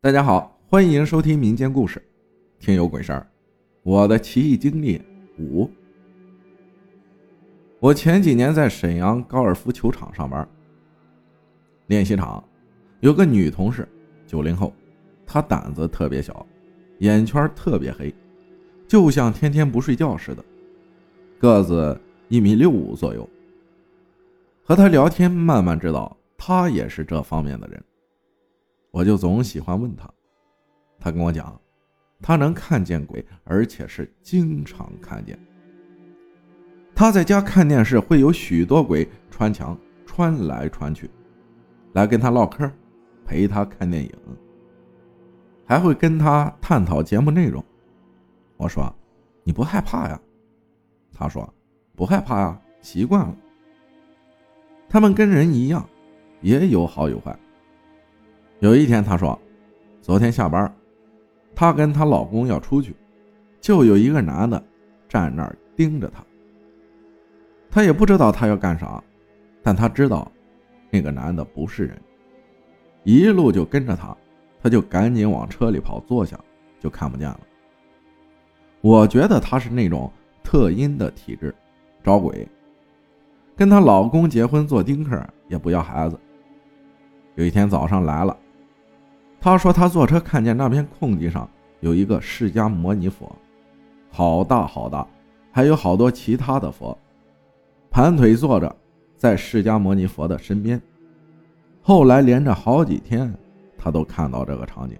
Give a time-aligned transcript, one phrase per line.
[0.00, 1.98] 大家好，欢迎收听民间故事
[2.64, 3.18] 《听有鬼事儿》，
[3.82, 5.02] 我的奇异经历
[5.40, 5.68] 五。
[7.80, 10.48] 我前几年在沈阳高尔夫球场上班，
[11.88, 12.42] 练习场
[13.00, 13.88] 有个女同事，
[14.24, 14.72] 九零后，
[15.26, 16.46] 她胆子特别小，
[16.98, 18.14] 眼圈特别黑，
[18.86, 20.44] 就像天天不睡觉似的，
[21.40, 23.28] 个子一米六五左右。
[24.62, 27.82] 和她聊天，慢慢知道她也是这方面的人。
[28.98, 30.10] 我就总喜欢问他，
[30.98, 31.56] 他跟我讲，
[32.20, 35.38] 他能看见鬼，而且是经常看见。
[36.96, 41.08] 他在家看电视，会有许多鬼穿墙穿来穿去，
[41.92, 42.68] 来跟他唠嗑，
[43.24, 44.12] 陪他看电影，
[45.64, 47.64] 还会跟他探讨节目内容。
[48.56, 48.92] 我说
[49.46, 50.20] ：“你不害怕呀？”
[51.14, 51.48] 他说
[51.94, 53.36] ：“不害怕呀，习惯了。”
[54.90, 55.88] 他们跟人一样，
[56.40, 57.38] 也有好有坏。
[58.60, 59.38] 有一天，她说
[60.02, 60.74] ：“昨天下班，
[61.54, 62.94] 她跟她老公要出去，
[63.60, 64.60] 就有一个男的
[65.08, 66.24] 站那儿盯着她。
[67.70, 69.00] 她也不知道他要干啥，
[69.62, 70.30] 但她知道
[70.90, 71.96] 那个男的不是人，
[73.04, 74.16] 一路就跟着她，
[74.60, 76.36] 她就赶紧往车里跑，坐下
[76.80, 77.40] 就看不见了。
[78.80, 80.10] 我觉得她是那种
[80.42, 81.54] 特阴的体质，
[82.02, 82.48] 招鬼。
[83.54, 86.18] 跟她老公结婚做丁克，也不要孩子。
[87.36, 88.36] 有一天早上来了。”
[89.40, 91.48] 他说：“他坐车看见那片空地上
[91.80, 93.30] 有一个释迦摩尼佛，
[94.10, 95.06] 好大好大，
[95.52, 96.96] 还有好多其他的佛，
[97.88, 98.74] 盘腿坐着
[99.16, 100.80] 在释迦摩尼佛的身边。
[101.80, 103.32] 后来连着好几天，
[103.78, 104.98] 他都看到这个场景。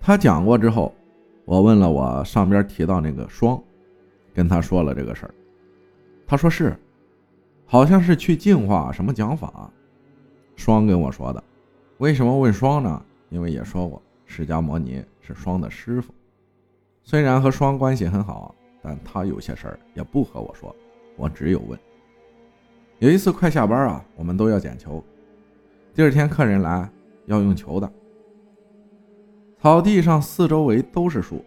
[0.00, 0.94] 他讲过之后，
[1.44, 3.60] 我问了我上边提到那个双，
[4.32, 5.34] 跟他说了这个事儿。
[6.24, 6.78] 他说是，
[7.66, 9.68] 好像是去净化什么讲法。
[10.54, 11.42] 双跟我说的。
[11.98, 16.14] 为什么问双呢？”因为也说过，释迦摩尼是双的师傅，
[17.02, 20.74] 虽然和双关系很好，但他有些事儿也不和我说，
[21.16, 21.78] 我只有问。
[23.00, 25.04] 有一次快下班啊，我们都要捡球，
[25.94, 26.88] 第二天客人来
[27.26, 27.92] 要用球的，
[29.60, 31.44] 草地上四周围都是树，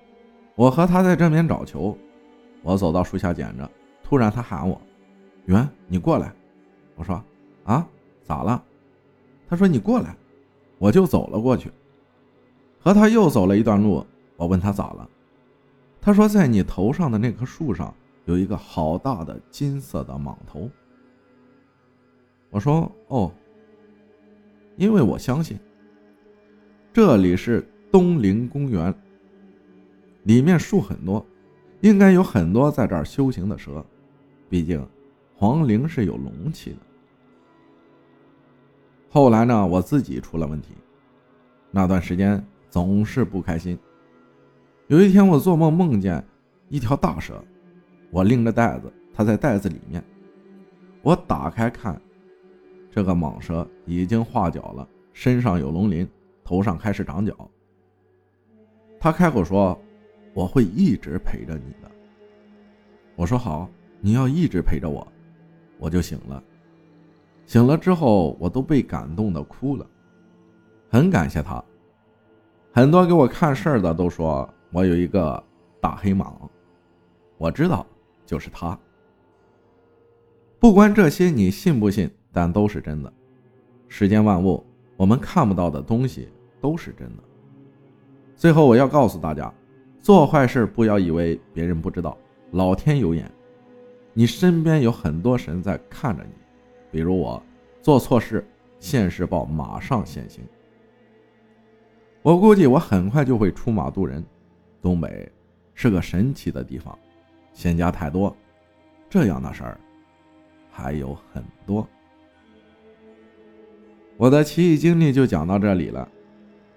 [0.55, 1.97] 我和他在这边找球，
[2.61, 3.69] 我走到树下捡着，
[4.03, 4.79] 突然他喊我
[5.45, 6.31] ：“圆，你过来。”
[6.95, 7.21] 我说
[7.65, 7.87] ：“啊，
[8.23, 8.63] 咋了？”
[9.49, 10.15] 他说：“你过来。”
[10.77, 11.69] 我就走了过去，
[12.81, 14.05] 和他又走了一段路。
[14.35, 15.07] 我问他咋了，
[16.01, 17.93] 他说在你头上的那棵树上
[18.25, 20.67] 有一个好大的金色的蟒头。
[22.49, 23.31] 我说哦，
[24.77, 25.59] 因为我相信
[26.91, 28.93] 这里是东陵公园，
[30.23, 31.23] 里面树很多，
[31.81, 33.85] 应该有很多在这儿修行的蛇，
[34.49, 34.83] 毕竟
[35.35, 36.77] 皇陵是有龙气的。
[39.09, 40.69] 后来呢，我自己出了问题，
[41.69, 43.77] 那段时间总是不开心。
[44.87, 46.25] 有一天，我做梦梦见
[46.69, 47.43] 一条大蛇，
[48.09, 50.03] 我拎着袋子，它在袋子里面。
[51.01, 52.01] 我打开看，
[52.89, 56.07] 这个蟒蛇已经化角了，身上有龙鳞，
[56.43, 57.35] 头上开始长角。
[58.99, 59.77] 他开口说
[60.33, 61.91] ：“我会一直陪着你的。”
[63.17, 65.05] 我说：“好，你要一直陪着我，
[65.77, 66.41] 我就醒了。”
[67.45, 69.85] 醒了之后，我都被感动的哭了，
[70.89, 71.61] 很感谢他。
[72.73, 75.43] 很多给我看事儿的都说我有一个
[75.81, 76.33] 大黑蟒，
[77.37, 77.85] 我知道
[78.25, 78.77] 就是他。
[80.57, 83.11] 不管这些你信不信，但都是真的。
[83.89, 84.65] 世间万物，
[84.95, 86.29] 我们看不到的东西
[86.61, 87.23] 都是真的。
[88.37, 89.53] 最后我要告诉大家，
[89.99, 92.17] 做坏事不要以为别人不知道，
[92.51, 93.29] 老天有眼，
[94.13, 96.29] 你身边有很多神在看着你。
[96.89, 97.43] 比如我
[97.81, 98.47] 做错事，
[98.79, 100.41] 现世报马上现形。
[102.21, 104.23] 我估计我很快就会出马渡人。
[104.81, 105.31] 东北
[105.73, 106.97] 是个神奇的地方，
[107.53, 108.35] 仙家太多，
[109.09, 109.79] 这样的事儿
[110.71, 111.87] 还有很多。
[114.17, 116.07] 我的奇异经历就讲到这里了，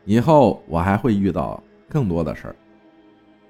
[0.05, 2.57] 以后我还会遇到更多的事儿，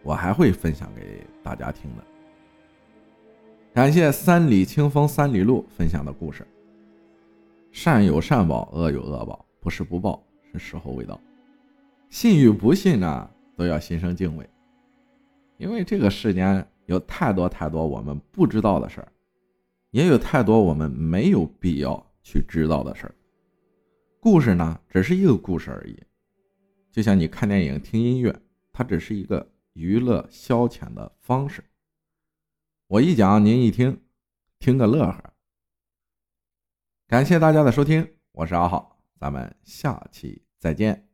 [0.03, 2.05] 我还会分享给大家听的。
[3.73, 6.47] 感谢三里清风三里路分享的故事。
[7.73, 10.23] 善有善报，恶有恶报，不是不报，
[10.53, 11.21] 是时候未到。
[12.15, 14.49] 信与不信呢，都要心生敬畏，
[15.57, 19.13] 因为这个世间有太多太多我们不知道的事儿，
[19.91, 23.15] 也有太多我们没有必要去知道的事儿。
[24.21, 26.01] 故事呢，只是一个故事而已，
[26.93, 28.33] 就像你看电影、听音乐，
[28.73, 31.65] 它只是一个娱乐消遣的方式。
[32.87, 34.01] 我一讲，您一听，
[34.61, 35.35] 听个乐呵。
[37.09, 41.14] 感谢大家的收听，我是阿浩，咱们下期再见。